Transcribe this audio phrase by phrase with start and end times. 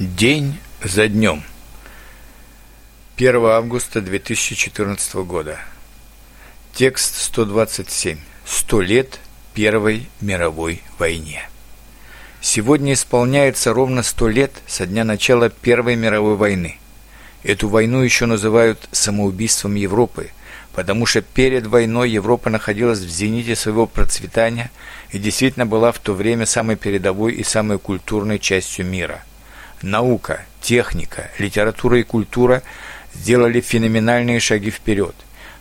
[0.00, 1.44] День за днем.
[3.16, 5.60] 1 августа 2014 года.
[6.72, 8.18] Текст 127.
[8.44, 9.20] Сто лет
[9.54, 11.48] Первой мировой войне.
[12.40, 16.78] Сегодня исполняется ровно сто лет со дня начала Первой мировой войны.
[17.44, 20.32] Эту войну еще называют самоубийством Европы,
[20.72, 24.72] потому что перед войной Европа находилась в зените своего процветания
[25.12, 29.22] и действительно была в то время самой передовой и самой культурной частью мира–
[29.82, 32.62] Наука, техника, литература и культура
[33.14, 35.14] сделали феноменальные шаги вперед.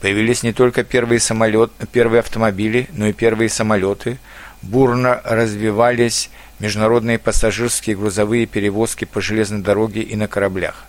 [0.00, 4.18] Появились не только первые, самолет, первые автомобили, но и первые самолеты.
[4.62, 10.84] Бурно развивались международные пассажирские и грузовые перевозки по железной дороге и на кораблях.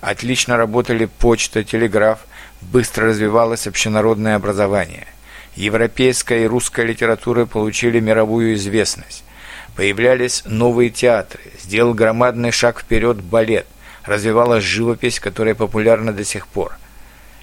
[0.00, 2.20] Отлично работали почта, телеграф,
[2.60, 5.06] быстро развивалось общенародное образование.
[5.56, 9.24] Европейская и русская литература получили мировую известность.
[9.76, 13.66] Появлялись новые театры, сделал громадный шаг вперед балет,
[14.04, 16.72] развивалась живопись, которая популярна до сих пор.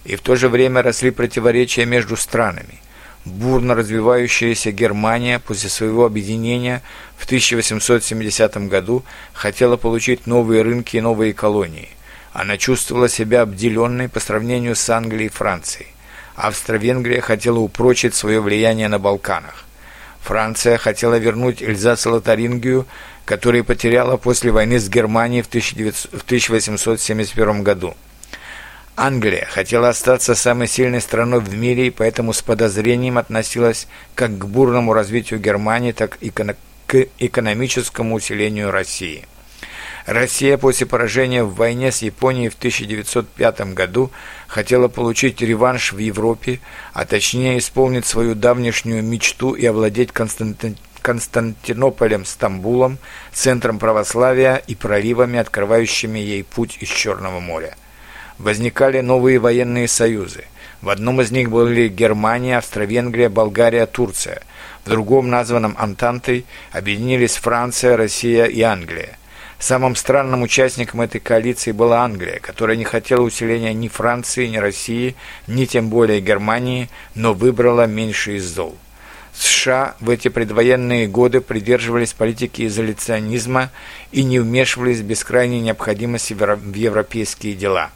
[0.04, 2.80] И в то же время росли противоречия между странами.
[3.26, 6.82] Бурно развивающаяся Германия после своего объединения
[7.18, 9.04] в 1870 году
[9.34, 11.90] хотела получить новые рынки и новые колонии.
[12.32, 15.88] Она чувствовала себя обделенной по сравнению с Англией и Францией.
[16.36, 19.67] Австро-Венгрия хотела упрочить свое влияние на Балканах.
[20.28, 22.86] Франция хотела вернуть Эльзас и Лотарингию,
[23.24, 27.96] которые потеряла после войны с Германией в, 19, в 1871 году.
[28.98, 34.46] Англия хотела остаться самой сильной страной в мире и поэтому с подозрением относилась как к
[34.46, 39.26] бурному развитию Германии, так и к экономическому усилению России.
[40.08, 44.10] Россия после поражения в войне с Японией в 1905 году
[44.48, 46.62] хотела получить реванш в Европе,
[46.94, 50.78] а точнее исполнить свою давнешнюю мечту и овладеть Константин...
[51.02, 53.00] Константинополем, Стамбулом,
[53.34, 57.76] центром православия и проливами, открывающими ей путь из Черного моря.
[58.40, 60.46] Возникали новые военные союзы.
[60.82, 64.42] В одном из них были Германия, Австро-Венгрия, Болгария, Турция.
[64.86, 69.17] В другом, названном Антантой, объединились Франция, Россия и Англия.
[69.60, 75.16] Самым странным участником этой коалиции была Англия, которая не хотела усиления ни Франции, ни России,
[75.48, 78.78] ни тем более Германии, но выбрала меньший из зол.
[79.34, 83.72] США в эти предвоенные годы придерживались политики изоляционизма
[84.12, 87.90] и не вмешивались без крайней необходимости в европейские дела.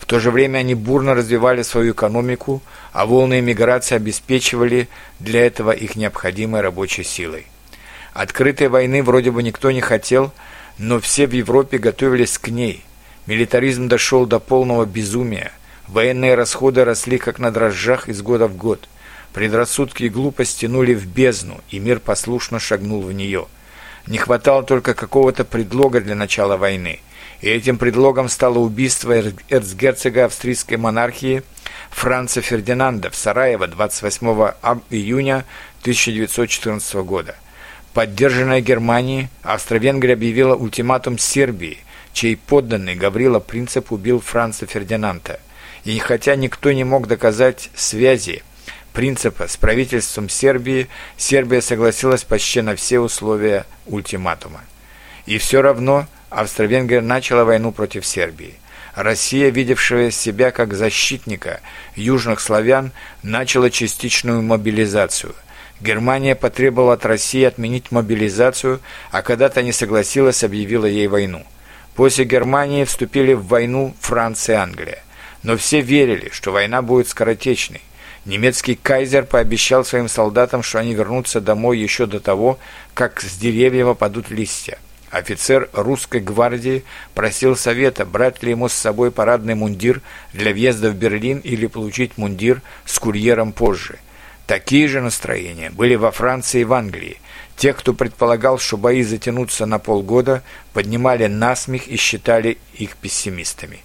[0.00, 2.60] В то же время они бурно развивали свою экономику,
[2.92, 4.88] а волны эмиграции обеспечивали
[5.20, 7.46] для этого их необходимой рабочей силой.
[8.14, 10.32] Открытой войны вроде бы никто не хотел–
[10.78, 12.84] но все в Европе готовились к ней.
[13.26, 15.52] Милитаризм дошел до полного безумия.
[15.88, 18.88] Военные расходы росли как на дрожжах из года в год.
[19.32, 23.46] Предрассудки и глупость тянули в бездну, и мир послушно шагнул в нее.
[24.06, 27.00] Не хватало только какого-то предлога для начала войны.
[27.40, 29.12] И этим предлогом стало убийство
[29.48, 31.42] эрцгерцога австрийской монархии
[31.90, 34.26] Франца Фердинанда в Сараево 28
[34.90, 35.44] июня
[35.82, 37.36] 1914 года–
[37.98, 41.78] Поддержанная Германией, Австро-Венгрия объявила ультиматум Сербии,
[42.12, 45.40] чей подданный Гаврила Принцип убил Франца Фердинанда.
[45.82, 48.44] И хотя никто не мог доказать связи
[48.92, 50.86] принципа с правительством Сербии,
[51.16, 54.60] Сербия согласилась почти на все условия ультиматума.
[55.26, 58.54] И все равно Австро-Венгрия начала войну против Сербии.
[58.94, 61.60] Россия, видевшая себя как защитника
[61.96, 62.92] южных славян,
[63.24, 65.34] начала частичную мобилизацию–
[65.80, 68.80] Германия потребовала от России отменить мобилизацию,
[69.12, 71.44] а когда-то не согласилась, объявила ей войну.
[71.94, 75.02] После Германии вступили в войну Франция и Англия.
[75.44, 77.80] Но все верили, что война будет скоротечной.
[78.24, 82.58] Немецкий кайзер пообещал своим солдатам, что они вернутся домой еще до того,
[82.92, 84.78] как с деревьев опадут листья.
[85.10, 86.84] Офицер русской гвардии
[87.14, 90.02] просил совета, брать ли ему с собой парадный мундир
[90.32, 93.98] для въезда в Берлин или получить мундир с курьером позже–
[94.48, 97.20] Такие же настроения были во Франции и в Англии.
[97.58, 100.42] Те, кто предполагал, что бои затянутся на полгода,
[100.72, 103.80] поднимали насмех и считали их пессимистами.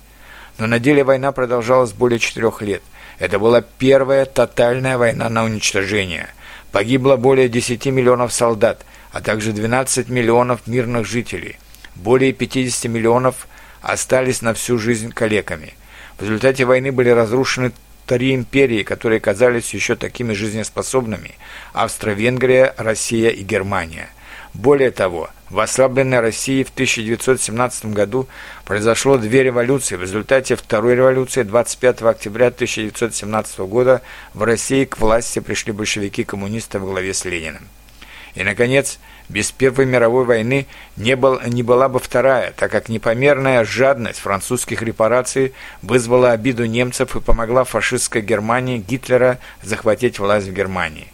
[0.58, 2.82] Но на деле война продолжалась более четырех лет.
[3.20, 6.30] Это была первая тотальная война на уничтожение.
[6.72, 11.60] Погибло более 10 миллионов солдат, а также 12 миллионов мирных жителей.
[11.96, 13.50] Более 50 миллионов
[13.82, 15.74] остались на всю жизнь калеками.
[16.18, 17.74] В результате войны были разрушены
[18.06, 21.36] три империи, которые казались еще такими жизнеспособными–
[21.74, 24.10] Австро-Венгрия, Россия и Германия.
[24.54, 28.28] Более того, в ослабленной России в 1917 году
[28.66, 29.96] произошло две революции.
[29.96, 34.02] В результате второй революции 25 октября 1917 года
[34.34, 37.68] в России к власти пришли большевики-коммунисты во главе с Лениным.
[38.36, 39.00] И, наконец,
[39.30, 40.66] без Первой мировой войны
[40.98, 47.16] не, был, не была бы вторая, так как непомерная жадность французских репараций вызвала обиду немцев
[47.16, 51.08] и помогла фашистской Германии Гитлера захватить власть в Германии.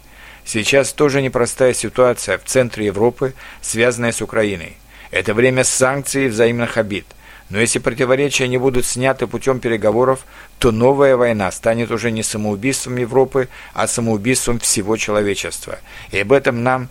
[0.44, 4.76] Сейчас тоже непростая ситуация в центре Европы, связанная с Украиной.
[5.10, 7.06] Это время санкций и взаимных обид.
[7.50, 10.24] Но если противоречия не будут сняты путем переговоров,
[10.58, 15.78] то новая война станет уже не самоубийством Европы, а самоубийством всего человечества.
[16.12, 16.88] И об этом нам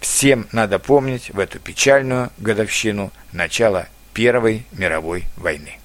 [0.00, 5.79] всем надо помнить в эту печальную годовщину начала Первой мировой войны.